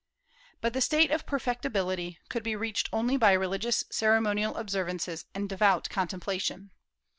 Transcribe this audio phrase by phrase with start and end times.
[0.61, 5.91] But the state of perfectibility could be reached only by religious ceremonial observances and devout
[5.91, 6.71] contemplation.